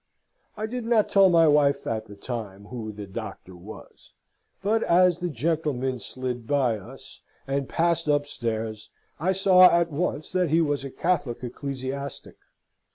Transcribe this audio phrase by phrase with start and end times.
[0.57, 4.13] I did not tell my wife, at the time, who "the Doctor" was;
[4.63, 10.49] but as the gentleman slid by us, and passed upstairs, I saw at once that
[10.49, 12.37] he was a Catholic ecclesiastic.